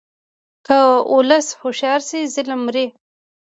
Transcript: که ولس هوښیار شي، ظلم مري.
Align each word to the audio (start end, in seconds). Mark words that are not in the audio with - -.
که 0.65 0.77
ولس 1.15 1.47
هوښیار 1.61 2.01
شي، 2.07 2.21
ظلم 2.33 2.59
مري. 2.67 2.85